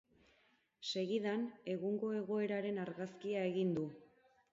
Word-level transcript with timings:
Segidan, 0.91 1.43
egungo 1.73 2.09
egoeraren 2.21 2.81
argazkia 2.85 3.45
egin 3.51 3.75
du. 3.77 3.85